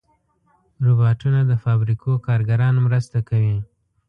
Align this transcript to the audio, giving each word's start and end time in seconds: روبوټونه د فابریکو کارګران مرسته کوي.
روبوټونه 0.85 1.39
د 1.45 1.51
فابریکو 1.63 2.11
کارګران 2.27 2.75
مرسته 2.85 3.17
کوي. 3.29 3.57